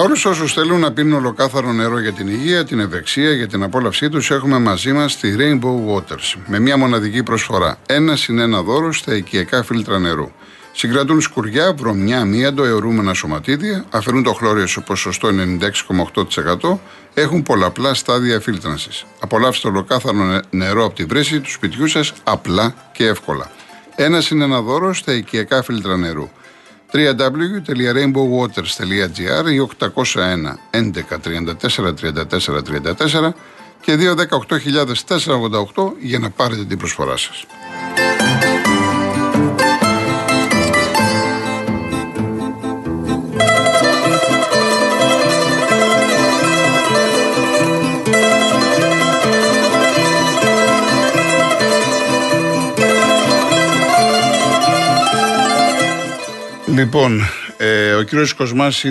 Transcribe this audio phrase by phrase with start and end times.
[0.00, 3.62] Για όλους όσους θέλουν να πίνουν ολοκάθαρο νερό για την υγεία, την ευεξία, για την
[3.62, 7.78] απόλαυσή τους, έχουμε μαζί μας τη Rainbow Waters με μια μοναδική προσφορά.
[7.86, 10.30] Ένα συν ένα δώρο στα οικιακά φίλτρα νερού.
[10.72, 15.28] Συγκρατούν σκουριά, βρωμιά, μίαντο, αιωρούμενα σωματίδια, αφαιρούν το χλώριο σε ποσοστό
[16.62, 16.78] 96,8%,
[17.14, 19.04] έχουν πολλαπλά στάδια φίλτρανσης.
[19.20, 23.50] Απολαύστε ολοκάθαρο νερό από τη βρύση του σπιτιού σας απλά και εύκολα.
[23.96, 26.28] Ένα είναι ένα δώρο στα οικιακά φίλτρα νερού
[26.92, 33.32] www.rainbowwaters.gr ή 801 11 34 34 34
[33.80, 33.96] και
[35.76, 37.46] 218.488 για να πάρετε την προσφορά σας.
[56.74, 57.20] Λοιπόν,
[57.56, 58.84] ε, ο κύριος Κοσμάς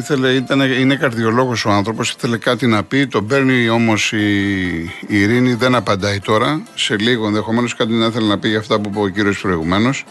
[0.80, 3.08] είναι καρδιολόγος ο άνθρωπος, ήθελε κάτι να πει.
[3.08, 4.78] Τον παίρνει όμως η,
[5.08, 6.62] η Ειρήνη, δεν απαντάει τώρα.
[6.76, 10.06] Σε λίγο ενδεχομένως κάτι να ήθελε να πει για αυτά που είπε ο κύριος προηγουμένως.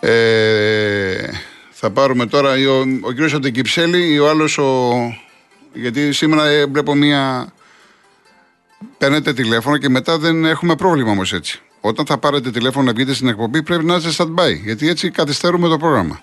[0.00, 1.30] Ε,
[1.70, 4.58] θα πάρουμε τώρα ο, ο κύριος Αντεκυψέλη ή ο άλλος.
[4.58, 4.92] Ο,
[5.72, 7.52] γιατί σήμερα ε, βλέπω μία.
[8.98, 11.60] Παίρνετε τηλέφωνο και μετά δεν έχουμε πρόβλημα όμως έτσι.
[11.80, 14.60] Όταν θα πάρετε τηλέφωνο να βγείτε στην εκπομπή πρέπει να είστε stand-by.
[14.64, 16.20] Γιατί έτσι καθυστερούμε το πρόγραμμα.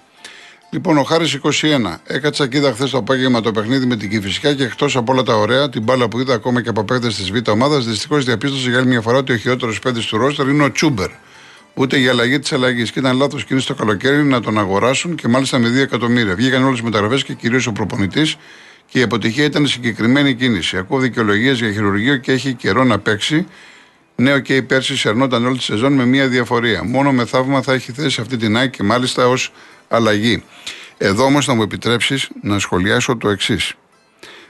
[0.75, 1.99] Λοιπόν, ο Χάρης 21.
[2.03, 5.23] Έκατσα και είδα χθες το απόγευμα το παιχνίδι με την Κυφυσικά και εκτός από όλα
[5.23, 8.69] τα ωραία, την μπάλα που είδα ακόμα και από παίκτες της Β' ομάδας, δυστυχώς διαπίστωσε
[8.69, 11.09] για άλλη μια φορά ότι ο χειρότερος παίκτης του ρόστερ είναι ο Τσούμπερ.
[11.73, 12.91] Ούτε για αλλαγή της αλλαγής.
[12.91, 16.35] Και ήταν λάθος κίνηση το καλοκαίρι να τον αγοράσουν και μάλιστα με 2 εκατομμύρια.
[16.35, 18.35] Βγήκαν όλες τι μεταγραφές και κυρίως ο προπονητής
[18.85, 20.77] και η αποτυχία ήταν συγκεκριμένη κίνηση.
[20.77, 23.47] Ακούω δικαιολογίες για χειρουργείο και έχει καιρό να παίξει.
[24.15, 26.83] Ναι, και okay, πέρσι σερνόταν όλη τη σεζόν με μία διαφορία.
[26.83, 29.51] Μόνο με θαύμα θα έχει θέση αυτή την άκρη και μάλιστα ως
[29.87, 30.43] αλλαγή.
[30.97, 33.73] Εδώ όμως να μου επιτρέψεις να σχολιάσω το εξής.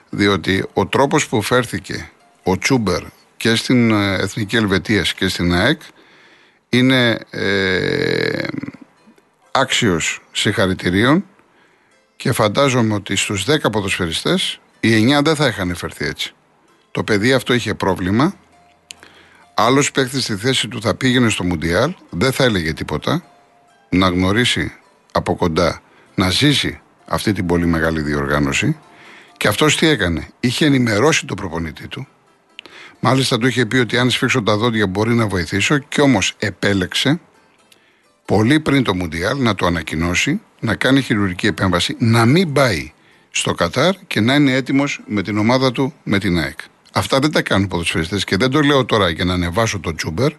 [0.09, 2.09] Διότι ο τρόπος που φέρθηκε
[2.44, 3.01] ο Τσούμπερ
[3.38, 5.81] και στην ε, Εθνική Ελβετία και στην ΑΕΚ
[6.69, 8.47] είναι ε,
[9.51, 11.25] άξιος συγχαρητηρίων
[12.16, 16.34] και φαντάζομαι ότι στους 10 ποδοσφαιριστές οι 9 δεν θα είχαν φερθεί έτσι.
[16.91, 18.35] Το παιδί αυτό είχε πρόβλημα.
[19.53, 23.23] Άλλος παίχτη στη θέση του θα πήγαινε στο Μουντιάλ, δεν θα έλεγε τίποτα.
[23.90, 24.73] Να γνωρίσει
[25.15, 25.81] από κοντά
[26.15, 28.77] να ζήσει αυτή την πολύ μεγάλη διοργάνωση.
[29.37, 32.07] Και αυτός τι έκανε; Είχε ενημερώσει τον προπονητή του.
[32.99, 37.19] Μάλιστα του είχε πει ότι αν σφίξω τα δόντια μπορεί να βοηθήσω και όμως επέλεξε
[38.25, 42.91] πολύ πριν το Μουντιάλ να το ανακοινώσει, να κάνει χειρουργική επέμβαση, να μην πάει
[43.31, 46.59] στο Κατάρ και να είναι έτοιμος με την ομάδα του με την ΑΕΚ.
[46.91, 50.31] Αυτά δεν τα κάνουν ποδοσφαιριστές και δεν το λέω τώρα για να ανεβάσω το Τσούμπερ.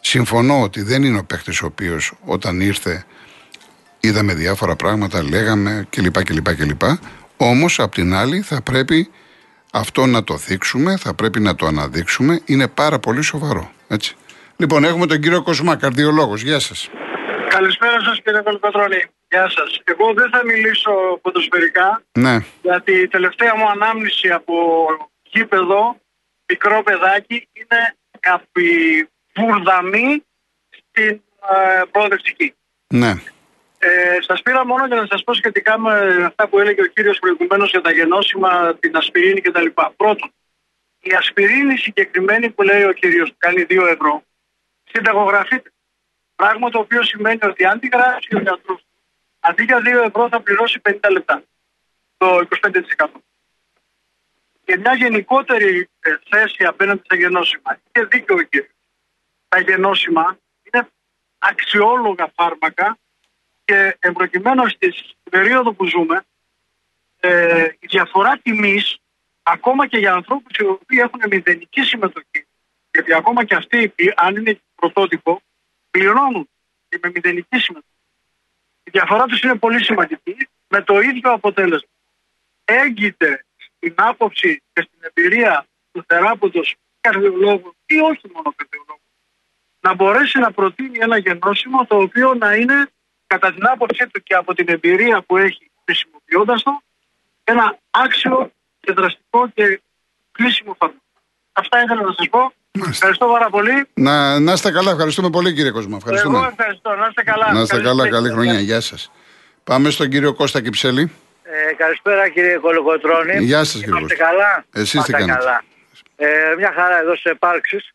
[0.00, 3.04] Συμφωνώ ότι δεν είναι ο παίχτη ο οποίος όταν ήρθε
[4.00, 6.24] είδαμε διάφορα πράγματα, λέγαμε κλπ.
[6.24, 6.82] κλπ, κλπ.
[7.36, 9.10] Όμως, απ' την άλλη, θα πρέπει
[9.72, 12.40] αυτό να το δείξουμε, θα πρέπει να το αναδείξουμε.
[12.44, 13.72] Είναι πάρα πολύ σοβαρό.
[13.88, 14.16] Έτσι.
[14.56, 16.42] Λοιπόν, έχουμε τον κύριο Κοσμά, καρδιολόγος.
[16.42, 16.88] Γεια σας.
[17.48, 19.04] Καλησπέρα σας, κύριε Κολοκοτρόνη.
[19.28, 19.80] Γεια σας.
[19.84, 22.02] Εγώ δεν θα μιλήσω ποδοσφαιρικά.
[22.18, 22.38] Ναι.
[22.62, 24.54] Γιατί η τελευταία μου ανάμνηση από
[25.22, 26.00] γήπεδο,
[26.48, 30.24] μικρό παιδάκι, είναι καπιβουρδαμή
[30.68, 32.54] στην ε, προοδευτική.
[32.86, 33.14] Ναι.
[33.82, 37.18] Ε, σας πήρα μόνο για να σας πω σχετικά με αυτά που έλεγε ο κύριος
[37.18, 39.66] προηγουμένως για τα γενώσιμα, την ασπιρίνη κτλ.
[39.96, 40.32] Πρώτον,
[41.00, 44.22] η ασπιρίνη συγκεκριμένη που λέει ο κύριος που κάνει 2 ευρώ,
[44.84, 45.72] συνταγογραφείται.
[46.36, 48.84] Πράγμα το οποίο σημαίνει ότι αν τη γράψει ο γιατρός
[49.40, 51.42] αντί για 2 ευρώ θα πληρώσει 50 λεπτά.
[52.16, 52.46] Το
[52.96, 53.06] 25%.
[54.64, 57.80] Και μια γενικότερη ε, θέση απέναντι στα γενώσιμα.
[57.92, 58.70] Είναι δίκαιο ο κύριος.
[59.48, 60.88] Τα γενώσιμα είναι
[61.38, 62.98] αξιόλογα φάρμακα
[63.70, 64.92] και εμπροκειμένου στην
[65.30, 66.24] περίοδο που ζούμε,
[67.20, 68.98] ε, η διαφορά τιμής,
[69.42, 72.46] ακόμα και για ανθρώπους οι οποίοι έχουν μηδενική συμμετοχή,
[72.92, 75.40] γιατί ακόμα και αυτοί, αν είναι πρωτότυπο,
[75.90, 76.48] πληρώνουν
[76.88, 77.94] και με μηδενική συμμετοχή.
[78.82, 80.36] Η διαφορά τους είναι πολύ σημαντική,
[80.68, 81.88] με το ίδιο αποτέλεσμα.
[82.64, 89.08] Έγκυται στην άποψη και στην εμπειρία του θεράποντος καρδιολόγου ή όχι μόνο καρδιολόγου,
[89.80, 92.90] να μπορέσει να προτείνει ένα γενώσιμο το οποίο να είναι
[93.32, 96.82] κατά την άποψή του και από την εμπειρία που έχει χρησιμοποιώντας το,
[97.44, 99.80] ένα άξιο και δραστικό και
[100.32, 101.02] κλείσιμο φάρμακο.
[101.52, 102.52] Αυτά ήθελα να σας πω.
[102.88, 103.86] Ευχαριστώ πάρα πολύ.
[103.94, 105.96] Να, να είστε καλά, ευχαριστούμε πολύ κύριε Κοσμό.
[105.96, 106.38] Ευχαριστούμε.
[106.38, 107.52] Εγώ ευχαριστώ, να είστε καλά.
[107.52, 108.60] Να είστε καλά, καλή χρονιά.
[108.60, 109.10] Γεια σας.
[109.64, 111.12] Πάμε στον κύριο Κώστα Κυψέλη.
[111.42, 113.36] Ε, καλησπέρα κύριε Κολοκοτρώνη.
[113.38, 115.64] Γεια σας κύριε Είστε καλά; Εσείς τι καλά.
[116.16, 117.92] Ε, μια χαρά εδώ σε επάρξεις.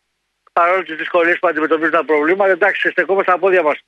[0.52, 3.78] Παρόλο τις δυσκολίες που αντιμετωπίζουν τα προβλήματα, εντάξει, στεκόμαστε στα πόδια μας.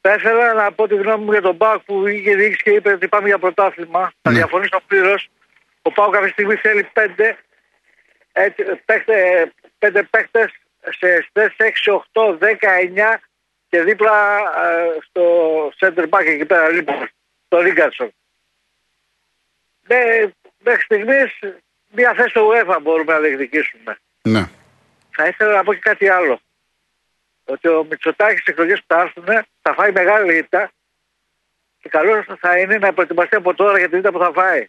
[0.00, 2.92] Θα ήθελα να πω τη γνώμη μου για τον Μπακ που είχε δείξει και είπε
[2.92, 4.12] ότι πάμε για πρωτάθλημα.
[4.22, 4.36] Θα Ναι.
[4.36, 5.28] διαφωνήσω πλήρως.
[5.82, 7.38] Ο Πάο αυτή τη στιγμή θέλει πέντε,
[8.32, 10.52] έτσι, παίχτε, πέντε παίχτες
[10.98, 13.20] σε θέσεις 6, 8, 10, 9
[13.68, 15.22] και δίπλα ε, στο
[15.80, 17.08] center back εκεί πέρα λοιπόν,
[17.46, 18.12] στο Ρίγκαρσον.
[20.58, 21.38] Μέχρι στιγμής
[21.90, 23.98] μια θέση στο UEFA μπορούμε να διεκδικήσουμε.
[24.22, 24.44] Ναι.
[25.10, 26.40] Θα ήθελα να πω και κάτι άλλο.
[27.48, 30.70] Ότι ο Μητσοτάκης στις εκλογές που θα έρθουν θα φάει μεγάλη ήττα
[31.80, 34.68] και καλό θα είναι να προετοιμαστεί από τώρα για την ήττα που θα φάει.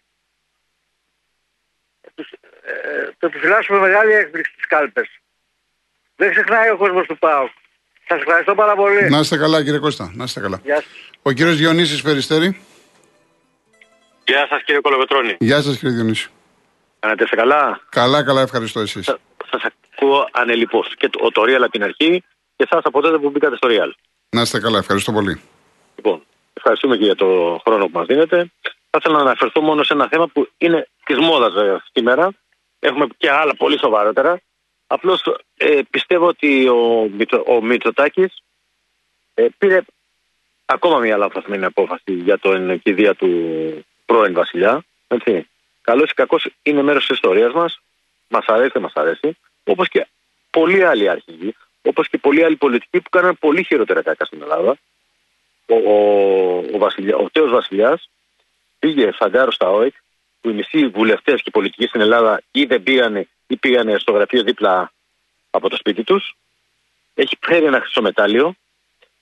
[2.62, 5.08] Ε, το επιφυλάσσουμε μεγάλη έκπληξη στις κάλπες.
[6.16, 7.50] Δεν ξεχνάει ο κόσμος του ΠΑΟΚ.
[8.08, 9.10] Σας ευχαριστώ πάρα πολύ.
[9.10, 10.12] Να είστε καλά, κύριε Κώστα.
[10.14, 10.60] Να είστε καλά.
[10.64, 11.10] Γεια σας.
[11.22, 12.60] Ο κύριος Διονύσης Περιστέρη.
[14.24, 15.36] Γεια σας κύριε Κολοβετρώνη.
[15.38, 16.30] Γεια σας, κύριε Διονύση.
[16.98, 19.04] Κάνετε σε καλά; Καλά, καλά, ευχαριστώ εσείς.
[19.50, 19.62] Σας
[19.94, 20.94] ακούω ανελειπώς.
[20.96, 22.24] Και το, το Real από την αρχή
[22.60, 23.90] και εσά από τότε που μπήκατε στο Real.
[24.30, 25.40] Να είστε καλά, ευχαριστώ πολύ.
[25.96, 26.22] Λοιπόν,
[26.52, 28.50] ευχαριστούμε και για το χρόνο που μας δίνετε.
[28.90, 32.32] Θα ήθελα να αναφερθώ μόνο σε ένα θέμα που είναι της μόδας βέβαια σήμερα.
[32.78, 34.40] Έχουμε και άλλα πολύ σοβαρότερα.
[34.86, 35.22] Απλώς
[35.56, 38.42] ε, πιστεύω ότι ο, Μητσο, ο Μητσοτάκης
[39.34, 39.80] ε, πήρε
[40.64, 43.30] ακόμα μια λάθο απόφαση για την κηδεία του
[44.06, 44.84] πρώην Βασιλιά.
[45.80, 47.80] Καλός ή κακός είναι μέρος της ιστορίας μας.
[48.28, 49.38] Μας αρέσει, δεν μας αρέσει.
[49.64, 50.06] Όπως και
[50.50, 54.76] πολλοί άλλοι αρχηγοί, όπως και πολλοί άλλοι πολιτικοί που κάναν πολύ χειρότερα κακά στην Ελλάδα.
[55.66, 58.10] Ο, ο, ο, βασιλιά, ο Τέος Βασιλιάς
[58.78, 59.94] πήγε φαντάρο στα ΟΕΚ
[60.40, 64.42] που οι μισοί βουλευτές και πολιτικοί στην Ελλάδα ή δεν πήγανε ή πήγανε στο γραφείο
[64.42, 64.92] δίπλα
[65.50, 66.36] από το σπίτι τους.
[67.14, 68.54] Έχει φέρει ένα χρυσό μετάλλιο.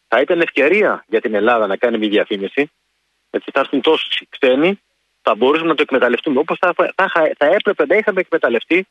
[0.08, 2.70] Θα ήταν ευκαιρία για την Ελλάδα να κάνει μια διαφήμιση.
[3.30, 4.80] Έτσι θα έρθουν τόσοι ξένοι,
[5.22, 6.38] θα μπορούσαμε να το εκμεταλλευτούμε.
[6.38, 8.86] Όπως θα, θα, θα, έπρεπε να είχαμε εκμεταλλευτεί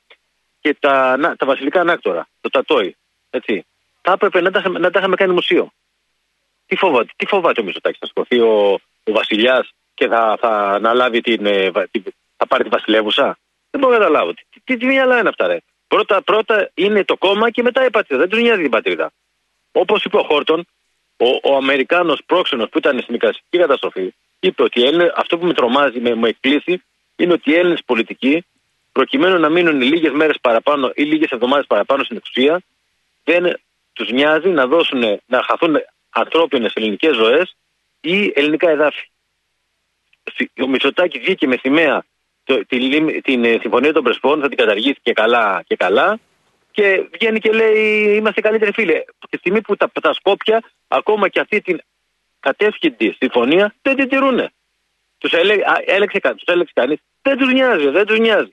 [0.62, 2.96] και τα, τα βασιλικά ανάκτορα, το τατόι.
[3.30, 3.66] Έτσι.
[4.02, 5.72] Θα έπρεπε να τα, να τα είχαμε κάνει μουσείο.
[6.66, 11.22] Τι φοβάται, τι φοβάται ο Μισοτάκη, θα σκοθεί ο, ο Βασιλιάς και θα, θα αναλάβει
[11.22, 12.04] την, ε, την,
[12.38, 13.38] θα πάρει τη βασιλεύουσα;
[13.72, 14.34] Δεν μπορώ να καταλάβω.
[14.34, 15.58] Τι, τι, τι μυαλά είναι αυτά, ρε.
[15.88, 18.22] Πρώτα, πρώτα είναι το κόμμα και μετά η πατρίδα.
[18.22, 19.12] Δεν τους νοιάζει την πατρίδα.
[19.72, 20.68] Όπως είπε ο Χόρτον,
[21.18, 24.82] ο, ο Αμερικάνος πρόξενος που ήταν στην οικαστική καταστροφή, είπε ότι
[25.16, 26.84] αυτό που με τρομάζει, με, με εκπλήσει,
[27.16, 28.46] είναι ότι οι Έλληνες πολιτικοί,
[28.92, 32.62] προκειμένου να μείνουν λίγες μέρες παραπάνω ή λίγες εβδομάδες παραπάνω στην εξουσία,
[33.28, 33.60] δεν
[33.94, 35.76] τους νοιάζει να δώσουν, να χαθούν
[36.10, 37.56] ανθρώπινες ελληνικές ζωές
[38.02, 39.10] ή ελληνικά εδάφη.
[40.64, 42.06] Ο Μητσοτάκης βγήκε με σημαία
[42.68, 46.20] την, την ε, συμφωνία των Πρεσπών, θα την καταργήσει και καλά και καλά.
[46.72, 49.06] Και βγαίνει και λέει: Είμαστε καλύτεροι φίλοι.
[49.30, 51.80] Τη στιγμή που τα, τα Σκόπια, ακόμα και αυτή την
[52.40, 54.50] κατεύθυντη συμφωνία, δεν την τηρούν.
[55.18, 55.32] Τους
[55.86, 57.00] έλεξε, τους έλεξε κανείς.
[57.22, 58.52] Δεν τους νοιάζει, δεν τους νοιάζει.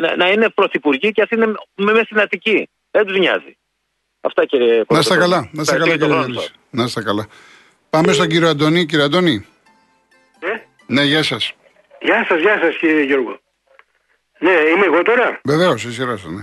[0.00, 2.68] Να, να είναι πρωθυπουργοί και α είναι μέσα στην Αττική.
[2.90, 3.56] Δεν τους νοιάζει.
[4.20, 7.26] Αυτά κύριε Να είστε καλά, να είστε καλά κύριε Να είστε καλά.
[7.90, 8.86] Πάμε στον κύριο Αντωνή.
[8.86, 9.46] Κύριε Αντωνή.
[10.40, 10.48] Ε;
[10.86, 11.52] Ναι, γεια σας.
[12.00, 13.40] Γεια σας, γεια σας κύριε Γιώργο.
[14.38, 16.42] Ναι, είμαι εγώ τώρα; Βεβαίως, η σειρά σα, ναι.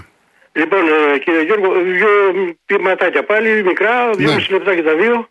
[0.52, 2.10] Λοιπόν, ε, κύριε Γιώργο, δύο
[2.66, 4.36] πηματάκια πάλι, μικρά, δύο ναι.
[4.36, 5.30] μισή λεπτά και τα δύο.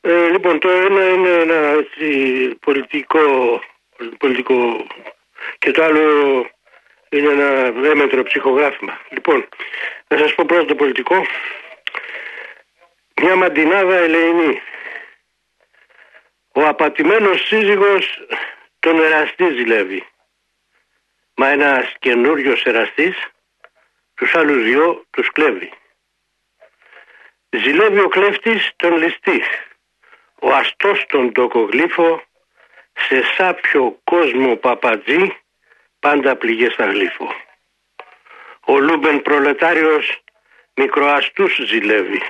[0.00, 2.06] Ε, λοιπόν, το ένα είναι ένα έτσι,
[2.60, 3.20] πολιτικό,
[4.18, 4.86] πολιτικό
[5.58, 6.00] και το άλλο
[7.08, 9.00] είναι ένα έμετρο ψυχογράφημα.
[9.10, 9.48] Λοιπόν,
[10.12, 11.26] θα σας πω πρώτα το πολιτικό.
[13.22, 14.60] Μια μαντινάδα ελεηνή.
[16.52, 18.26] Ο απατημένος σύζυγος
[18.78, 20.06] τον εραστή ζηλεύει.
[21.34, 23.16] Μα ένας καινούριος εραστής
[24.14, 25.72] τους άλλους δυο τους κλέβει.
[27.50, 29.42] Ζηλεύει ο κλέφτης τον ληστή.
[30.40, 32.22] Ο αστός τον τοκογλύφο
[32.92, 35.36] σε σάπιο κόσμο παπατζή
[35.98, 37.34] πάντα πληγές θα γλείφω.
[38.66, 40.22] Ο λούμπεν προλετάριος
[40.74, 42.20] μικροαστούς ζηλεύει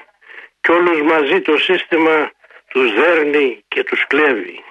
[0.61, 2.33] κι όλους μαζί το σύστημα
[2.69, 4.65] τους δέρνει και τους κλέβει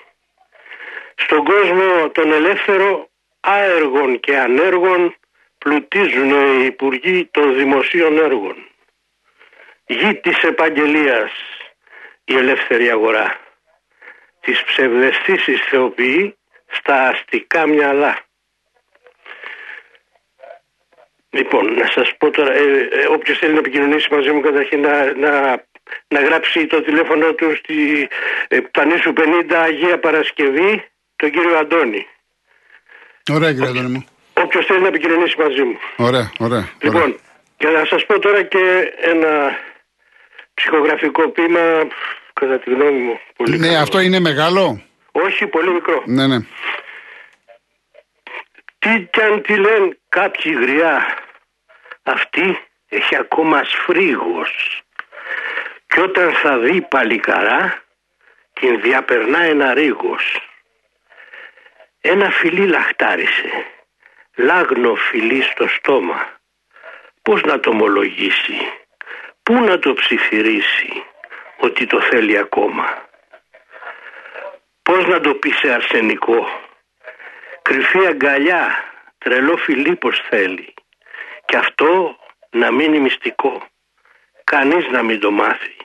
[1.24, 5.16] στον κόσμο τον ελεύθερο άεργων και ανέργων
[5.58, 8.56] πλουτίζουν οι υπουργοί των δημοσίων έργων.
[9.86, 11.32] Γη της επαγγελίας
[12.26, 13.40] η ελεύθερη αγορά.
[14.40, 16.38] Τις ψευδεστήσεις θεοποιεί
[16.68, 18.20] στα αστικά μυαλά.
[21.34, 22.62] Λοιπόν, να σας πω τώρα, ε,
[22.92, 25.32] ε, όποιος θέλει να επικοινωνήσει μαζί μου καταρχήν να, να,
[26.08, 28.08] να γράψει το τηλέφωνο του στη
[28.48, 30.84] ε, Πανίσου 50 Αγία Παρασκευή
[31.16, 32.08] τον κύριο Αντώνη.
[33.32, 34.06] Ωραία κύριε Αντώνη μου.
[34.34, 35.78] Όποιος θέλει να επικοινωνήσει μαζί μου.
[35.96, 36.70] Ωραία, ωραία.
[36.82, 37.16] Λοιπόν, ωραία.
[37.58, 39.60] και να σας πω τώρα και ένα
[40.54, 41.88] ψυχογραφικό ποίημα,
[42.34, 43.20] κατά τη γνώμη μου.
[43.36, 46.04] Πολύ ναι, αυτό είναι μεγάλο; Όχι, πολύ μικρό.
[46.06, 46.38] Ναι, ναι.
[48.82, 51.18] Τι κι αν τη λένε κάποιοι γριά,
[52.04, 54.82] αυτή έχει ακόμα σφρίγος.
[55.88, 57.84] Και όταν θα δει παλικαρά,
[58.54, 60.50] την διαπερνά ένα ρίγος.
[62.02, 63.66] Ένα φιλί λαχτάρισε.
[64.36, 66.40] λάγνο φιλί στο στόμα.
[67.22, 68.58] Πώς να το ομολογήσει,
[69.44, 71.04] πού να το ψιθυρίσει
[71.58, 73.10] ότι το θέλει ακόμα.
[74.84, 76.48] Πώς να το πει σε αρσενικό,
[77.62, 78.84] κρυφή αγκαλιά,
[79.18, 80.74] τρελό φιλί πως θέλει.
[81.46, 82.16] Και αυτό
[82.50, 83.64] να μείνει μυστικό,
[84.44, 85.76] κανείς να μην το μάθει.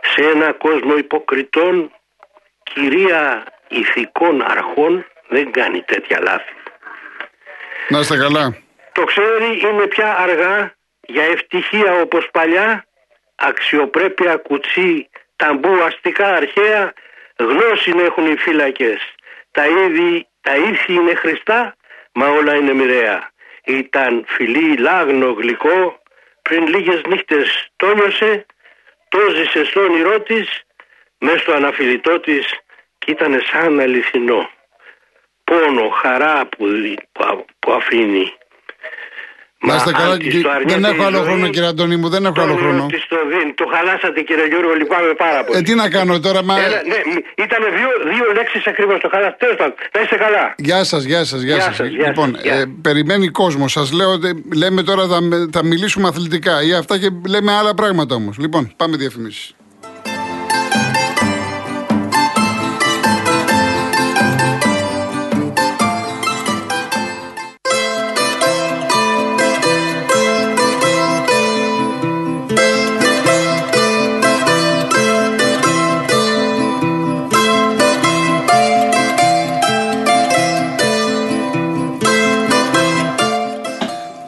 [0.00, 1.92] Σε ένα κόσμο υποκριτών,
[2.62, 6.54] κυρία ηθικών αρχών δεν κάνει τέτοια λάθη.
[7.88, 8.56] Να είστε καλά.
[8.92, 12.86] Το ξέρει είναι πια αργά για ευτυχία όπως παλιά
[13.34, 16.92] αξιοπρέπεια κουτσί ταμπού αστικά αρχαία
[17.36, 19.14] γνώση έχουν οι φύλακες
[19.50, 21.76] τα είδη τα ήθη είναι χριστά
[22.12, 23.30] μα όλα είναι μοιραία.
[23.64, 26.02] Ήταν φιλί λάγνο γλυκό.
[26.42, 28.46] Πριν λίγες νύχτες τόνιωσε
[29.08, 30.62] το ζησε στο όνειρό της
[31.18, 32.60] μες στο αναφιλητό της
[32.98, 34.50] και ήταν σαν αληθινό.
[35.44, 36.66] Πόνο, χαρά που,
[37.58, 38.32] που αφήνει
[39.62, 40.16] να είστε καλά.
[40.66, 42.86] Δεν έχω άλλο χρόνο, κύριε Αντώνη μου, δεν έχω άλλο χρόνο.
[43.08, 43.16] Το,
[43.54, 45.58] το χαλάσατε, κύριε Γιώργο, λυπάμαι πάρα πολύ.
[45.58, 46.54] Ε, τι να κάνω τώρα, μα.
[46.56, 46.98] ναι,
[47.44, 49.36] ήταν δύο, δύο λέξεις ακριβώς το χαλάσατε.
[49.38, 50.54] Τέλος πάντων, να είστε καλά.
[50.56, 51.80] Γεια σας, γεια σας, γεια σας.
[51.80, 52.54] Λοιπόν, γεια.
[52.54, 53.68] Ε, περιμένει κόσμο.
[53.68, 55.18] Σας λέω ότι λέμε τώρα θα,
[55.52, 58.38] θα μιλήσουμε αθλητικά ή αυτά και λέμε άλλα πράγματα όμως.
[58.38, 59.54] Λοιπόν, πάμε διαφημίσεις.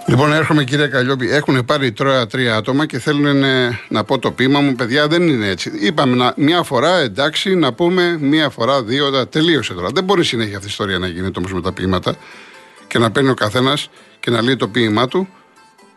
[0.06, 1.30] Λοιπόν, έρχομαι κύριε Καλλιόπη.
[1.30, 4.74] Έχουν πάρει τώρα τρία άτομα και θέλουν ε, να πω το πείμα μου.
[4.74, 5.70] Παιδιά, δεν είναι έτσι.
[5.80, 9.88] Είπαμε να, μια φορά εντάξει, να πούμε μια φορά, δύο, τα, τελείωσε τώρα.
[9.94, 12.16] Δεν μπορεί συνέχεια αυτή η ιστορία να γίνεται όμως με τα ποίηματα
[12.86, 13.88] και να παίρνει ο καθένας
[14.20, 15.28] και να λέει το ποίημά του.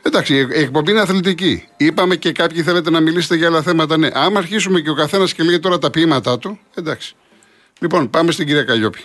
[0.01, 1.67] Εντάξει, η εκπομπή είναι αθλητική.
[1.77, 3.97] Είπαμε και κάποιοι θέλετε να μιλήσετε για άλλα θέματα.
[3.97, 7.15] Ναι, άμα αρχίσουμε και ο καθένας και λέει τώρα τα ποίηματά του, εντάξει.
[7.79, 8.99] Λοιπόν, πάμε στην κυρία Καλλιόπη.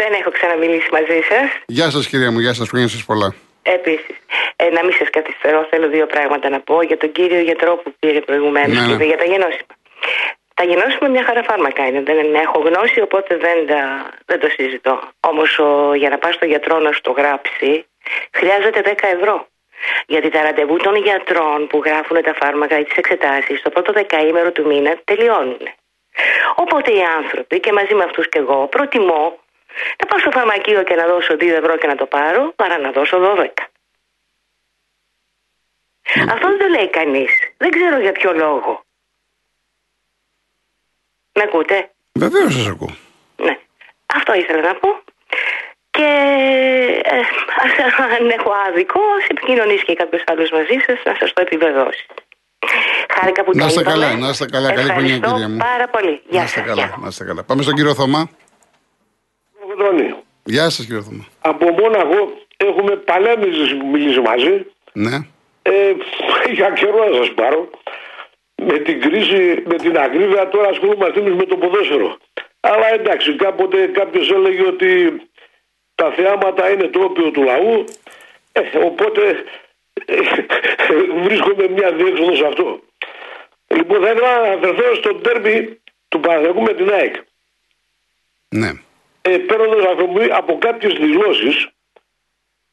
[0.00, 1.48] Δεν έχω ξαναμιλήσει μαζί σας.
[1.66, 3.34] Γεια σας, κυρία μου, γεια σας, χρόνια σα πολλά.
[3.62, 4.16] Επίσης,
[4.56, 7.94] ε, να μην σας καθυστερώ, θέλω δύο πράγματα να πω για τον κύριο γιατρό που
[7.98, 8.94] πήρε προηγουμένως Ναι, και ναι.
[8.94, 9.74] είπε για τα γενώσιμα.
[10.54, 12.00] Τα γενώσιμα μια χαρά φάρμακα είναι.
[12.02, 13.80] Δεν έχω γνώση, οπότε δεν, τα,
[14.26, 14.94] δεν το συζητώ.
[15.20, 15.50] Όμως
[15.96, 17.84] για να πας στο γιατρό να σου το γράψει,
[18.38, 19.46] χρειάζεται 10 ευρώ.
[20.06, 24.50] Γιατί τα ραντεβού των γιατρών που γράφουν τα φάρμακα ή τις εξετάσεις το πρώτο δεκαήμερο
[24.52, 25.62] του μήνα τελειώνουν.
[26.54, 29.38] Οπότε οι άνθρωποι και μαζί με αυτούς και εγώ προτιμώ
[29.98, 32.90] να πάω στο φαρμακείο και να δώσω 2 ευρώ και να το πάρω παρά να
[32.90, 33.46] δώσω 12.
[36.30, 37.30] Αυτό δεν το λέει κανείς.
[37.56, 38.84] Δεν ξέρω για ποιο λόγο.
[41.34, 42.96] Με ακούτε; Βεβαίως σας ακούω.
[43.36, 43.58] Ναι.
[44.14, 44.88] Αυτό ήθελα να πω.
[45.90, 46.06] Και
[47.04, 47.20] ε,
[48.18, 52.06] αν έχω άδικο, ας επικοινωνήσει και κάποιος άλλος μαζί σας να σας το επιβεβαιώσει.
[53.14, 53.96] Χάρηκα που Να τα είστε είπαμε.
[54.04, 54.72] καλά, να είστε καλά.
[54.72, 55.56] Καλή χρονιά, Ευχαριστώ κυρία μου.
[55.56, 56.22] πάρα πολύ.
[56.28, 56.68] Γεια Να είστε σας.
[56.68, 56.96] καλά, Γεια.
[57.00, 57.42] να είστε καλά.
[57.44, 58.30] Πάμε στον κύριο Θωμά.
[59.70, 60.14] Κοντρώνη.
[60.44, 61.26] Γεια σας, κύριο Θωμά.
[61.40, 64.66] Από Μόναχο έχουμε παλέμιζες μιλήσεις μαζί.
[64.92, 65.16] Ναι.
[65.62, 65.92] Ε,
[66.52, 67.70] για καιρό να σας πάρω.
[68.54, 72.16] Με την κρίση, με την ακρίβεια τώρα ασχολούμαστε εμείς με το ποδόσφαιρο.
[72.60, 75.22] Αλλά εντάξει, κάποτε κάποιος έλεγε ότι
[75.94, 77.84] τα θεάματα είναι το όπιο του λαού.
[78.52, 79.44] Ε, οπότε
[80.04, 80.14] ε,
[81.22, 82.80] βρίσκομαι μια διέξοδο σε αυτό.
[83.66, 87.14] Λοιπόν, θα ήθελα να αναφερθώ στο τέρμι του Παναθηναϊκού με την ΑΕΚ.
[88.48, 88.70] Ναι.
[89.32, 91.68] Ε, παίρνοντα αφορμή από κάποιες δηλώσεις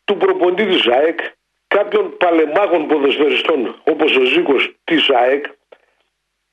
[0.06, 1.20] του προποντή της ΑΕΚ,
[1.68, 5.46] κάποιων παλεμάχων ποδοσφαιριστών όπως ο Ζήκος της ΑΕΚ,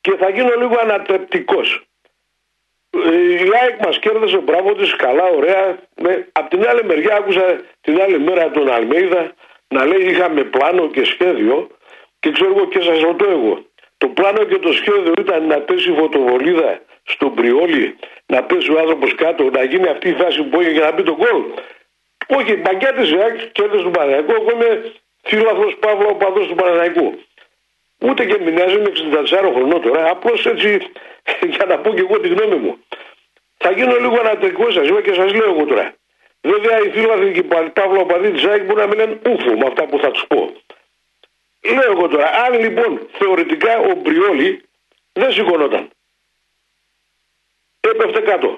[0.00, 1.86] και θα γίνω λίγο ανατρεπτικός.
[3.44, 5.78] Η ΑΕΚ μας κέρδισε, μπράβο της, καλά, ωραία.
[5.94, 6.26] Ναι.
[6.32, 9.34] Απ' την άλλη μεριά, άκουσα την άλλη μέρα τον Αλμέιδα
[9.68, 11.68] να λέει: Είχαμε πλάνο και σχέδιο,
[12.20, 13.64] και ξέρω εγώ και σας ρωτώ εγώ.
[13.98, 17.96] Το πλάνο και το σχέδιο ήταν να πέσει η φωτοβολίδα στον Πριόλι,
[18.26, 21.02] να πέσει ο άνθρωπος κάτω, να γίνει αυτή η φάση που έγινε για να μπει
[21.02, 21.42] το γκολ.
[22.26, 24.32] Όχι, η παγκιά τη ΕΑΚ κέρδισε τον Παναγιακό.
[24.32, 24.92] Εγώ είμαι
[25.22, 27.18] φίλαθρο Παύλο οπαδό του Παναγιακού.
[28.00, 28.92] Ούτε και μοιάζει, είμαι
[29.24, 30.10] 64 χρονών τώρα.
[30.10, 30.78] Απλώς έτσι
[31.54, 32.78] για να πω και εγώ τη γνώμη μου.
[33.56, 35.94] Θα γίνω λίγο ανατρικό σας είπα και σας λέω εγώ τώρα.
[36.40, 39.66] Βέβαια οι φίλαθροι και οι Παύλο οπαδοί της ΑΕΚ μπορεί να μην λένε ούφο με
[39.66, 40.52] αυτά που θα τους πω.
[41.72, 44.62] Λέω εγώ τώρα, αν λοιπόν θεωρητικά ο Μπριόλι
[45.12, 45.88] δεν σηκωνόταν.
[47.90, 48.48] Έπεφτε κάτω.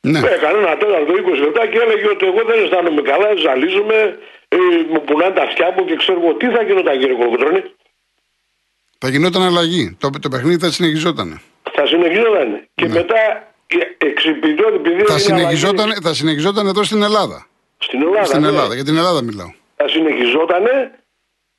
[0.00, 0.18] Ναι.
[0.18, 4.56] Έκανε ένα τέταρτο 20 λεπτά και έλεγε ότι εγώ δεν αισθάνομαι καλά, ζαλίζομαι, ε,
[4.92, 7.62] μου πουλάνε τα αυτιά μου και ξέρω εγώ τι θα γινόταν κύριε Κολοκοτρώνη.
[8.98, 9.96] Θα γινόταν αλλαγή.
[10.00, 11.40] Το, το παιχνίδι θα συνεχιζόταν.
[11.72, 12.48] Θα συνεχίζονταν.
[12.74, 13.20] Και μετά
[13.98, 17.46] εξυπηρετώ επειδή Θα έγινε συνεχιζόταν, αλλαγή θα συνεχιζόταν εδώ στην Ελλάδα.
[17.78, 18.24] στην Ελλάδα.
[18.24, 18.48] Στην ναι.
[18.48, 19.52] Ελλάδα, για την Ελλάδα μιλάω.
[19.76, 20.92] Θα συνεχιζότανε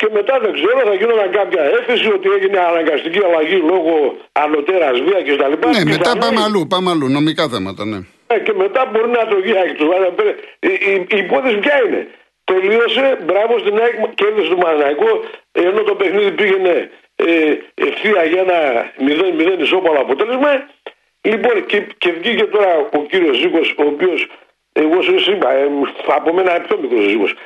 [0.02, 3.96] και μετά δεν ξέρω, θα γινόταν κάποια έφεση ότι έγινε αναγκαστική αλλαγή λόγω
[4.32, 5.54] ανωτέρας βίας κτλ.
[5.78, 7.08] Ναι, μετά Πιθανόν- πάμε αλλού, πάμε αλλού.
[7.18, 8.00] Νομικά θέματα, ναι.
[8.34, 9.86] Ε, και μετά μπορεί να το γίνει του.
[10.60, 12.02] Η, η, η υπόθεση ποια είναι;
[12.44, 15.12] Τελείωσε, μπράβο στην ΑΕΚ, κέρδισε το Μαναϊκό,
[15.52, 18.60] ενώ το παιχνίδι πήγαινε ε, ευθεία για ένα
[19.58, 20.52] 0-0 ισόπαλο αποτέλεσμα.
[21.22, 24.28] Λοιπόν, και, και βγήκε τώρα ο κύριος Ζήκος, ο οποίος,
[24.74, 25.68] εγώ σου είπα, ε,
[26.18, 27.40] από μένα είναι πιο μικρός ο Ζήκος, ε, ε,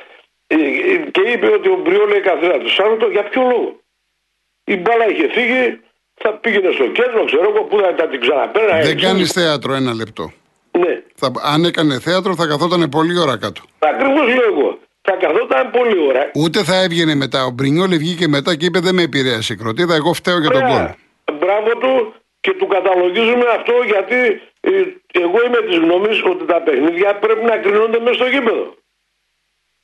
[1.14, 3.80] και είπε ότι ο Μπριό λέει καθένα του Σάββατο, για ποιο λόγο;
[4.64, 5.80] Η μπάλα είχε φύγει,
[6.14, 8.80] θα πήγαινε στο κέντρο, ξέρω εγώ, πού θα, θα την ξαναπαίρνα.
[8.80, 10.32] Δεν κάνεις θέατρο ένα λεπτό.
[10.78, 11.02] Ναι.
[11.14, 13.60] Θα, αν έκανε θέατρο θα καθόταν πολλή ώρα κάτω.
[13.78, 14.78] Ακριβώς λέω εγώ.
[15.00, 16.30] Θα καθόταν πολλή ώρα.
[16.34, 17.44] Ούτε θα έβγαινε μετά.
[17.44, 20.62] Ο Μπρινιόλη βγήκε μετά και είπε Δεν με επηρέασε η κροτίδα, εγώ φταίω για τον
[20.62, 20.96] Ωραία.
[21.24, 21.36] κόλ.
[21.38, 24.16] Μπράβο του και του καταλογίζουμε αυτό γιατί
[24.60, 24.70] ε,
[25.24, 28.74] εγώ είμαι της γνώμης ότι τα παιχνίδια πρέπει να κρίνονται μέσα στο γήπεδο.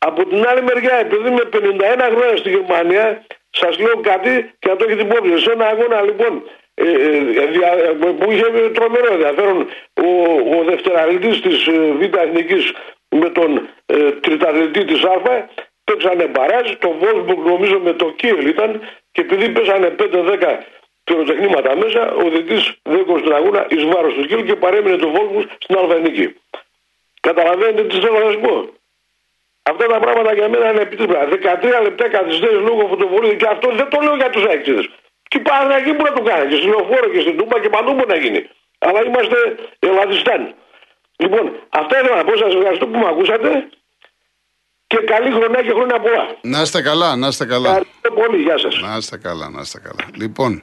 [0.08, 4.76] Από την άλλη μεριά, επειδή είμαι 51 χρόνια στη Γερμανία, σας λέω κάτι και να
[4.76, 5.38] το έχετε υπόψη.
[5.44, 6.32] Σε ένα αγώνα λοιπόν
[6.74, 9.58] ε, ε, δια- ε, που είχε τρομερό ενδιαφέρον
[10.06, 10.08] ο,
[10.56, 12.72] ο δευτεραθλητής της ε, Β' Εθνικής
[13.08, 15.20] με τον ε, τριταθλητή της Α
[15.84, 18.80] παίξανε μπαράζ, το Wolfsburg νομίζω με το Kiel ήταν
[19.12, 20.58] και επειδή παίζανε 5-10
[21.04, 25.46] πυροτεχνήματα μέσα, ο διετής δέκος στον αγώνα εις βάρος του Kiel και παρέμεινε το Wolfsburg
[25.58, 26.34] στην Α Εθνική.
[27.20, 28.68] Καταλαβαίνετε τι θέλω να σας πω;
[29.70, 31.20] Αυτά τα πράγματα για μένα είναι επιτύπωτα.
[31.28, 34.82] 13 λεπτά καθυστέρηση λόγω φωτοβολίου και αυτό δεν το λέω για τους αεξίδε.
[35.30, 37.90] Και η Παναγική μπορεί να το κάνει και στη λεωφόρο και στην Τούμπα και παντού
[37.96, 38.40] μπορεί να γίνει.
[38.86, 39.38] Αλλά είμαστε
[39.78, 40.40] Ελλαδιστάν.
[41.22, 41.44] Λοιπόν,
[41.80, 42.32] αυτά ήθελα να πω.
[42.36, 43.48] Σας ευχαριστώ που με ακούσατε
[44.86, 46.24] και καλή χρονιά και χρόνια πολλά.
[46.42, 47.68] Να είστε καλά, να είστε καλά.
[47.68, 48.42] Ευχαριστώ πολύ.
[48.42, 48.80] Γεια σας.
[48.80, 50.04] Να είστε καλά, να είστε καλά.
[50.16, 50.62] Λοιπόν,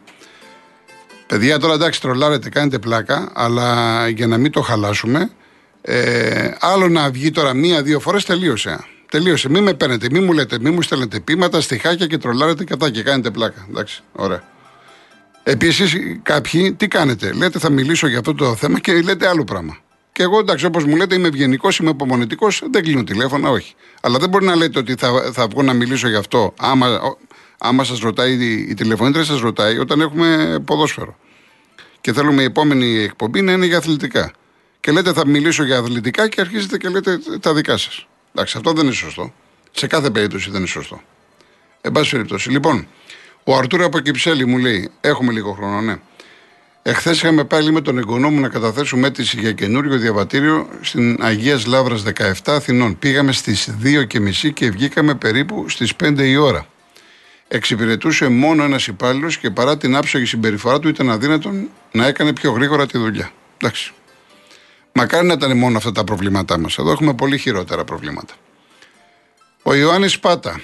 [1.27, 3.67] παιδιά, τώρα εντάξει, τρολάρετε, κάνετε πλάκα, αλλά
[4.07, 5.31] για να μην το χαλάσουμε,
[5.81, 8.79] ε, άλλο να βγει τώρα μία-δύο φορές τελείωσε.
[9.11, 9.49] Τελείωσε.
[9.49, 13.03] Μην με παίρνετε, μην μου λέτε, μην μου στέλνετε πείματα, στοιχάκια και τρολάρετε κατά και
[13.03, 13.65] κάνετε πλάκα.
[13.69, 14.43] Εντάξει, ωραία.
[15.43, 19.77] Επίσης, κάποιοι τι κάνετε; Λέτε θα μιλήσω για αυτό το θέμα και λέτε άλλο πράγμα.
[20.11, 23.73] Και εγώ εντάξει, όπως μου λέτε, είμαι ευγενικός, είμαι υπομονετικό, δεν κλείνω τηλέφωνα, όχι.
[24.01, 27.17] Αλλά δεν μπορεί να λέτε ότι θα, θα βγω να μιλήσω γι' αυτό άμα, ο-
[27.57, 31.15] άμα σας ρωτάει η, η τηλεφωνήτρια, σας ρωτάει όταν έχουμε ποδόσφαιρο.
[32.01, 34.31] Και θέλουμε η επόμενη εκπομπή να είναι για αθλητικά.
[34.89, 38.07] Και λέτε θα μιλήσω για αθλητικά και αρχίζετε και λέτε τα δικά σας.
[38.33, 39.33] Εντάξει, αυτό δεν είναι σωστό.
[39.71, 41.01] Σε κάθε περίπτωση δεν είναι σωστό.
[41.81, 42.49] Εν πάση περιπτώσει.
[42.49, 42.87] Λοιπόν,
[43.43, 45.95] ο Αρτούρα από Κυψέλη μου λέει: Έχουμε λίγο χρόνο, ναι.
[46.81, 51.59] Εχθές είχαμε πάλι με τον εγγονό μου να καταθέσουμε αίτηση για καινούριο διαβατήριο στην Αγία
[51.67, 52.99] Λάβρα 17 Αθηνών.
[52.99, 56.67] Πήγαμε στις 2.30 και βγήκαμε περίπου στις 5 η ώρα.
[57.47, 62.51] Εξυπηρετούσε μόνο ένας υπάλληλος και παρά την άψογη συμπεριφορά του ήταν αδύνατον να έκανε πιο
[62.51, 63.31] γρήγορα τη δουλειά.
[63.57, 63.93] Εντάξει.
[64.93, 66.77] Μακάρι να ήταν μόνο αυτά τα προβλήματά μας.
[66.77, 68.33] Εδώ έχουμε πολύ χειρότερα προβλήματα.
[69.63, 70.61] Ο Ιωάννης Πάτα.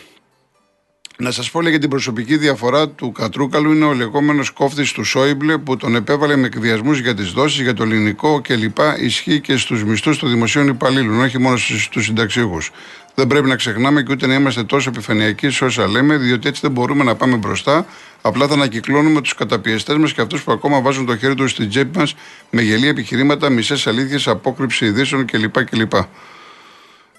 [1.18, 5.04] Να σας πω λέει, για την προσωπική διαφορά του Κατρούκαλου είναι ο λεγόμενος κόφτης του
[5.04, 8.78] Σόιμπλε που τον επέβαλε με εκβιασμούς για τις δόσεις, για το ελληνικό κλπ.
[9.00, 12.72] Ισχύει και στους μισθούς των δημοσίων υπαλλήλων, όχι μόνο στους συνταξιούχους.
[13.16, 16.62] Δεν πρέπει να ξεχνάμε και ούτε να είμαστε τόσο επιφανειακοί σε όσα λέμε, διότι έτσι
[16.62, 17.86] δεν μπορούμε να πάμε μπροστά.
[18.22, 21.70] Απλά θα ανακυκλώνουμε τους καταπιεστές μας και αυτούς που ακόμα βάζουν το χέρι τους στην
[21.70, 22.16] τσέπη μας
[22.50, 25.64] με γελία επιχειρήματα, μισές αλήθειες, απόκρυψη ειδήσεων κλπ.
[25.64, 25.94] κλπ.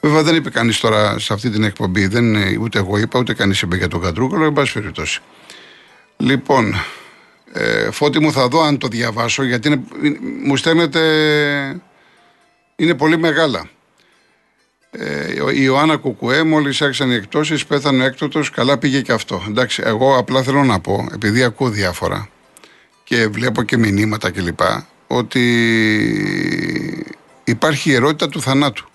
[0.06, 3.34] Βέβαια δεν είπε κανείς τώρα σε αυτή την εκπομπή, δεν, είναι- ούτε εγώ είπα, ούτε
[3.34, 5.20] κανείς είπε για τον Κατρούκαλο, εν πάση περιπτώσει.
[6.16, 6.74] Λοιπόν,
[7.52, 11.00] ε, φώτη μου θα δω αν το διαβάσω, γιατί είναι, είναι- μου στέλνετε.
[12.76, 13.68] Είναι πολύ μεγάλα.
[14.90, 18.50] Ε, η Ιωάννα Κουκουέ, μόλις άρχισαν οι εκτόσει, πέθανε έκτοτος.
[18.50, 19.44] Καλά πήγε και αυτό.
[19.48, 22.28] Εντάξει, εγώ απλά θέλω να πω, επειδή ακούω διάφορα
[23.04, 24.60] και βλέπω και μηνύματα κλπ.,
[25.06, 25.42] ότι
[27.44, 28.88] υπάρχει η ερώτητα του θανάτου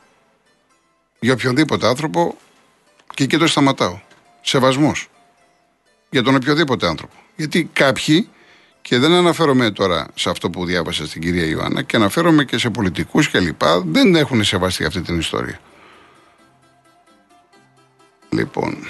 [1.23, 2.37] για οποιονδήποτε άνθρωπο
[3.13, 3.99] και εκεί το σταματάω.
[4.41, 5.09] Σεβασμός.
[6.09, 7.13] Για τον οποιοδήποτε άνθρωπο.
[7.35, 8.29] Γιατί κάποιοι,
[8.81, 12.69] και δεν αναφέρομαι τώρα σε αυτό που διάβασα στην κυρία Ιωάννα, και αναφέρομαι και σε
[12.69, 15.59] πολιτικούς κλπ., δεν έχουν σεβαστεί αυτή την ιστορία.
[18.29, 18.87] Λοιπόν.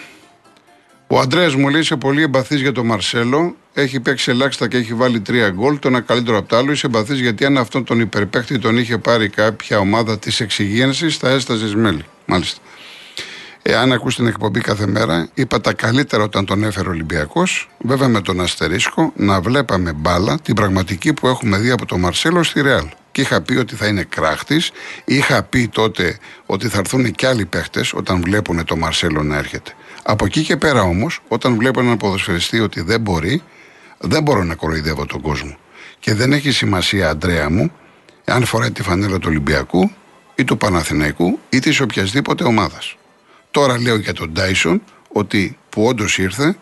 [1.14, 3.56] Ο Αντρέας μου λέει: Είσαι πολύ εμπαθής για τον Μαρσέλο.
[3.74, 5.80] Έχει παίξει ελάχιστα και έχει βάλει τρία γκολ.
[5.80, 6.72] Το ένα καλύτερο από το άλλο.
[6.72, 11.30] Είσαι εμπαθής γιατί αν αυτόν τον υπερπαίχτη τον είχε πάρει κάποια ομάδα της εξυγίανσης, θα
[11.30, 12.06] έσταζε μέλη.
[12.26, 12.60] Μάλιστα.
[13.62, 17.70] Εάν ακούς την εκπομπή κάθε μέρα, είπα τα καλύτερα όταν τον έφερε ο Ολυμπιακός.
[17.80, 22.44] Βέβαια με τον Αστερίσκο να βλέπαμε μπάλα, την πραγματική που έχουμε δει από τον Μαρσέλο
[22.44, 22.86] στη Ρεάλ.
[23.12, 24.72] Και είχα πει ότι θα είναι κράχτης.
[25.06, 29.72] Είχα πει τότε ότι θα έρθουν και άλλοι παίχτες όταν βλέπουν τον Μαρσέλο να έρχεται.
[30.04, 33.44] Από εκεί και πέρα όμως, όταν βλέπω έναν ποδοσφαιριστή ότι δεν μπορεί,
[33.98, 35.58] δεν μπορώ να κοροϊδεύω τον κόσμο.
[36.00, 37.72] Και δεν έχει σημασία, Αντρέα μου,
[38.26, 39.92] Αν φοράει τη φανέλα του Ολυμπιακού
[40.36, 42.96] ή του Παναθηναϊκού ή της οποιασδήποτε ομάδας.
[43.52, 46.56] Τώρα λέω για τον Τάισον ότι που όντως ήρθε,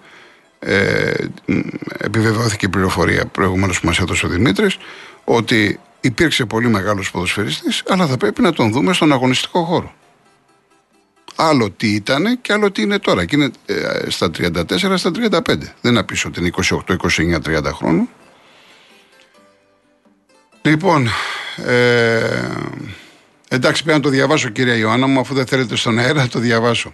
[0.59, 1.13] ε,
[1.97, 4.77] επιβεβαιώθηκε η πληροφορία προηγουμένως που μας έδωσε ο Δημήτρης,
[5.23, 9.93] ότι υπήρξε πολύ μεγάλος ποδοσφαιριστής αλλά θα πρέπει να τον δούμε στον αγωνιστικό χώρο.
[11.41, 13.25] Άλλο τι ήταν και άλλο τι είναι τώρα.
[13.25, 14.63] Και είναι ε, στα 34,
[14.95, 15.11] στα
[15.45, 15.55] 35.
[15.81, 16.95] Δεν να πει ότι είναι 28,
[17.45, 18.09] 29, 30 χρόνων.
[20.61, 21.09] Λοιπόν,
[21.65, 22.47] ε,
[23.49, 26.93] εντάξει, πρέπει να το διαβάσω, κυρία Ιωάννα μου, αφού δεν θέλετε στον αέρα, το διαβάσω.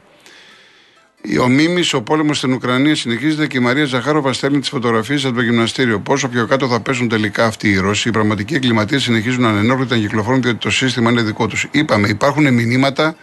[1.41, 5.36] Ο Μίμης, ο πόλεμος στην Ουκρανία συνεχίζεται και η Μαρία Ζαχάροβα στέλνει τις φωτογραφίες από
[5.36, 5.99] το γυμναστήριο.
[5.99, 8.08] Πόσο πιο κάτω θα πέσουν τελικά αυτοί οι Ρώσοι.
[8.08, 11.67] Οι πραγματικοί εγκληματίες συνεχίζουν ανενόχλητα να κυκλοφορούν διότι το σύστημα είναι δικό τους.
[11.71, 13.15] Είπαμε, υπάρχουν μηνύματα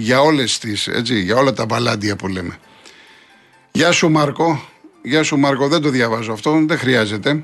[0.00, 2.58] για όλες τις, έτσι, για όλα τα μπαλάντια που λέμε.
[3.72, 4.68] Γεια σου Μάρκο.
[5.02, 7.42] Γεια σου Μάρκο, δεν το διαβάζω αυτό, δεν χρειάζεται.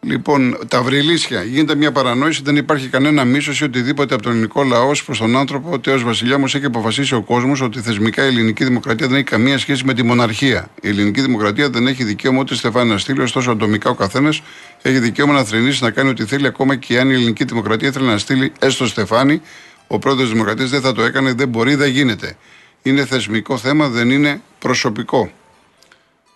[0.00, 1.42] Λοιπόν, τα βρυλίσια.
[1.42, 5.36] Γίνεται μια παρανόηση, δεν υπάρχει κανένα μίσος ή οτιδήποτε από τον ελληνικό λαό προς τον
[5.36, 5.70] άνθρωπο.
[5.70, 9.24] Ο Τέο Βασιλιά μου έχει αποφασίσει ο κόσμος ότι θεσμικά η ελληνική δημοκρατία δεν έχει
[9.24, 10.70] καμία σχέση με τη μοναρχία.
[10.82, 14.42] Η ελληνική δημοκρατία δεν έχει δικαίωμα ούτε στεφάνι να στείλει, ωστόσο ατομικά ο καθένας
[14.82, 18.06] έχει δικαίωμα να θρυνήσει να κάνει ό,τι θέλει, ακόμα και αν η ελληνική δημοκρατία θέλει
[18.06, 19.40] να στείλει έστω στεφάνι.
[19.86, 22.36] Ο πρόεδρος τη Δημοκρατίας δεν θα το έκανε, δεν μπορεί, δεν γίνεται.
[22.82, 25.30] Είναι θεσμικό θέμα, δεν είναι προσωπικό.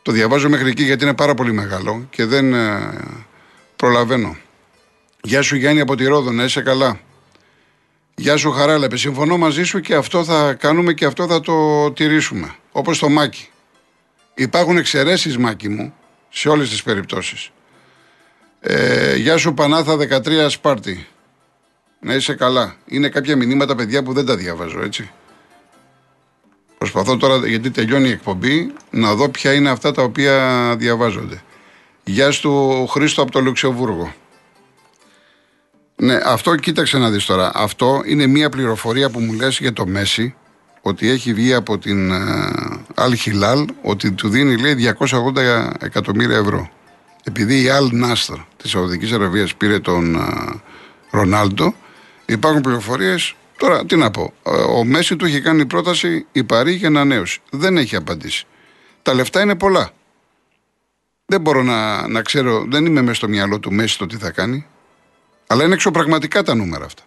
[0.02, 2.90] Το διαβάζω μέχρι εκεί γιατί είναι πάρα πολύ μεγάλο και δεν ε,
[3.76, 4.36] προλαβαίνω.
[5.22, 7.00] Γεια σου Γιάννη από τη Ρόδο, να είσαι καλά.
[8.14, 12.54] Γεια σου Χαράλεπε, συμφωνώ μαζί σου και αυτό θα κάνουμε και αυτό θα το τηρήσουμε.
[12.72, 13.48] Όπως το Μάκη.
[14.34, 15.94] Υπάρχουν εξαιρέσεις Μάκη μου
[16.28, 17.50] σε όλες τις περιπτώσεις.
[18.60, 21.06] Ε, γεια σου Πανάθα 13 Σπάρτη.
[22.00, 22.76] Να είσαι καλά.
[22.86, 25.10] Είναι κάποια μηνύματα παιδιά που δεν τα διαβάζω έτσι.
[26.78, 31.42] Προσπαθώ τώρα γιατί τελειώνει η εκπομπή να δω ποια είναι αυτά τα οποία διαβάζονται.
[32.04, 34.14] Γεια σου Χρήστο από το Λουξεμβούργο.
[35.96, 37.50] Ναι, αυτό κοίταξε να δεις τώρα.
[37.54, 40.34] Αυτό είναι μια πληροφορία που μου λες για το Μέση,
[40.82, 42.12] ότι έχει βγει από την
[42.94, 46.70] Αλ Χιλάλ, ότι του δίνει λέει 280 εκατομμύρια ευρώ.
[47.24, 50.16] Επειδή η Αλ Νάστρ της Σαουδικής Αραβίας πήρε τον
[51.10, 51.74] Ρονάλντο,
[52.32, 54.32] υπάρχουν πληροφορίες Τώρα, τι να πω.
[54.68, 57.40] Ο Μέση του έχει κάνει πρόταση η Παρή για ανανέωση.
[57.50, 58.46] Δεν έχει απαντήσει.
[59.02, 59.90] Τα λεφτά είναι πολλά.
[61.26, 64.30] Δεν μπορώ να, να ξέρω, δεν είμαι μέσα στο μυαλό του Μέση το τι θα
[64.30, 64.66] κάνει.
[65.46, 67.02] Αλλά είναι εξωπραγματικά τα νούμερα αυτά.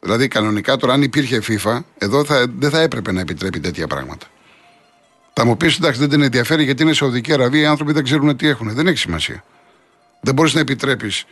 [0.00, 4.26] Δηλαδή, κανονικά τώρα, αν υπήρχε FIFA, εδώ θα, δεν θα έπρεπε να επιτρέπει τέτοια πράγματα.
[5.32, 8.36] Θα μου πεις, εντάξει, δεν την ενδιαφέρει γιατί είναι Σαουδική Αραβία, οι άνθρωποι δεν ξέρουν
[8.36, 8.74] τι έχουν.
[8.74, 9.44] Δεν έχει σημασία.
[10.20, 11.24] Δεν μπορείς να επιτρέπεις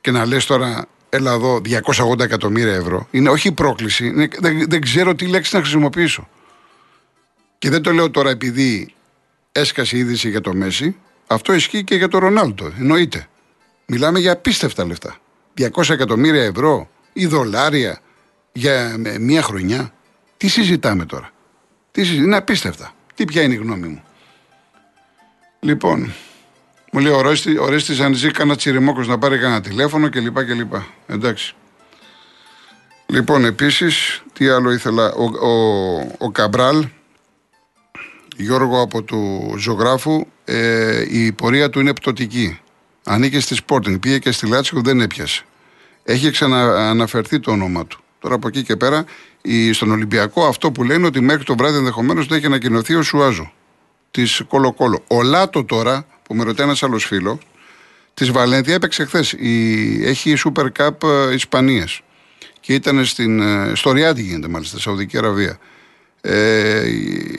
[0.00, 1.60] και να λες τώρα, έλα εδώ
[1.94, 3.08] 280 εκατομμύρια ευρώ.
[3.10, 6.28] Είναι όχι πρόκληση, είναι, δεν, δεν ξέρω τι λέξη να χρησιμοποιήσω.
[7.58, 8.94] Και δεν το λέω τώρα επειδή
[9.52, 12.72] έσκασε η είδηση για το Μέση, αυτό ισχύει και για τον Ρονάλντο.
[12.78, 13.28] Εννοείται.
[13.86, 15.16] Μιλάμε για απίστευτα λεφτά.
[15.58, 18.00] 200 εκατομμύρια ευρώ ή δολάρια
[18.52, 19.92] για μία χρονιά.
[20.36, 21.30] Τι συζητάμε τώρα;
[21.90, 22.26] Τι συζητάμε.
[22.26, 22.92] Είναι απίστευτα.
[23.14, 24.02] Τι ποια είναι η γνώμη μου;
[25.60, 26.12] Λοιπόν,
[26.92, 27.12] μου λέει
[27.58, 30.44] ο Ρέστη αν ζει κανένα τσιριμόκος να πάρει κανένα τηλέφωνο κλπ.
[30.44, 30.74] κλπ.
[31.06, 31.54] Εντάξει.
[33.06, 35.12] Λοιπόν, επίσης, τι άλλο ήθελα.
[35.12, 36.86] Ο, ο, ο Καμπράλ
[38.36, 42.60] Γιώργο από του ζωγράφου, ε, η πορεία του είναι πτωτική.
[43.04, 45.42] Ανήκε στη Sporting, πήγε και στη Λάτσιο, δεν έπιασε.
[46.04, 48.00] Έχει ξανααναφερθεί το όνομα του.
[48.18, 49.04] Τώρα από εκεί και πέρα,
[49.42, 53.02] η, στον Ολυμπιακό, αυτό που λένε ότι μέχρι το βράδυ ενδεχομένως δεν έχει ανακοινωθεί ο
[53.02, 53.52] Σουάζο
[54.10, 55.04] της Κολοκόλο.
[55.06, 57.38] Ο Λάτο τώρα, που με ρωτάει ένας άλλος φίλος,
[58.14, 59.32] της Βαλένθια έπαιξε χθες.
[60.02, 62.00] Έχει η Super Cup ε, Ισπανίας.
[62.60, 65.58] Και ήταν στην, ε, στο Ριάντι γίνεται μάλιστα, Σαουδική Αραβία.
[66.20, 66.90] Ε,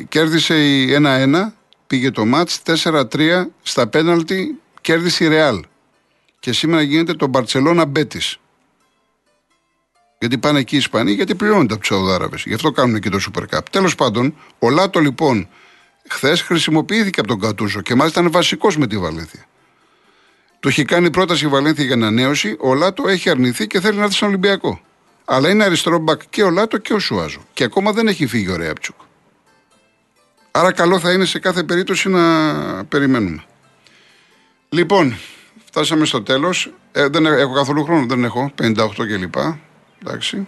[0.09, 1.53] κέρδισε η 1-1,
[1.87, 5.63] πήγε το μάτς 4-3 στα πέναλτι, κέρδισε η Ρεάλ.
[6.39, 8.39] Και σήμερα γίνεται το Μπαρτσελώνα Μπέτης.
[10.19, 12.43] Γιατί πάνε εκεί οι Ισπανοί, γιατί πληρώνονται από τους Σαουδάραβες.
[12.45, 13.61] Γι' αυτό κάνουν και το Super Cup.
[13.71, 15.47] Τέλος πάντων, ο Λάτο λοιπόν
[16.09, 19.45] χθες χρησιμοποιήθηκε από τον Κατούσο και μάλιστα είναι βασικός με τη Βαλένθια.
[20.59, 24.03] Του έχει κάνει πρόταση η Βαλένθια για ανανέωση, ο Λάτο έχει αρνηθεί και θέλει να
[24.03, 24.81] έρθει στον Ολυμπιακό.
[25.25, 27.41] Αλλά είναι αριστερό μπακ και ο Λάτο και ο Σουάζο.
[27.53, 28.95] Και ακόμα δεν έχει φύγει ο Ρέαπτσουκ.
[30.51, 33.43] Άρα καλό θα είναι σε κάθε περίπτωση να περιμένουμε.
[34.69, 35.17] Λοιπόν,
[35.65, 36.71] φτάσαμε στο τέλος.
[36.91, 38.51] Ε, δεν έχω καθόλου χρόνο, δεν έχω.
[38.61, 39.35] 58 κλπ.
[40.03, 40.47] Εντάξει.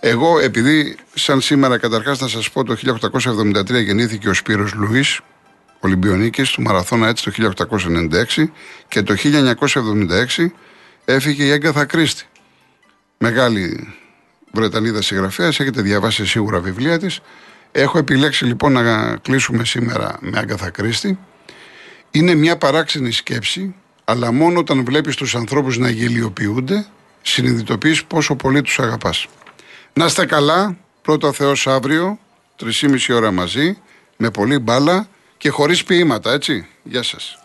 [0.00, 5.20] Εγώ, επειδή σαν σήμερα καταρχάς να σας πω το 1873 γεννήθηκε ο Σπύρος Λουίς,
[5.80, 8.52] Ολυμπιονίκης του Μαραθώνα έτσι το 1896
[8.88, 9.14] και το
[10.36, 10.52] 1976
[11.04, 12.24] έφυγε η Έγκαθα Κρίστη.
[13.18, 13.94] Μεγάλη
[14.52, 17.20] Βρετανίδα συγγραφέας, έχετε διαβάσει σίγουρα βιβλία της.
[17.72, 21.18] Έχω επιλέξει λοιπόν να κλείσουμε σήμερα με Άγκαθα Κρίστη.
[22.10, 26.86] Είναι μια παράξενη σκέψη, αλλά μόνο όταν βλέπεις τους ανθρώπους να γελιοποιούνται,
[27.22, 29.28] συνειδητοποιείς πόσο πολύ τους αγαπάς.
[29.92, 32.18] Να είστε καλά, πρώτο Θεός αύριο,
[32.56, 33.78] 3,5 ώρα μαζί,
[34.16, 36.66] με πολύ μπάλα και χωρίς ποίηματα, έτσι.
[36.82, 37.39] Γεια σας.